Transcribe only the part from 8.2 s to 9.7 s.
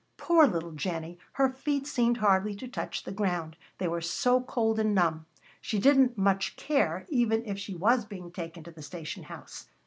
taken to the station house.